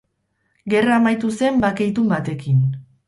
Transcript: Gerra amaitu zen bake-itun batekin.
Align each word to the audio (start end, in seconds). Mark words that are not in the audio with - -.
Gerra 0.73 0.95
amaitu 1.01 1.31
zen 1.41 1.59
bake-itun 1.67 2.09
batekin. 2.15 2.65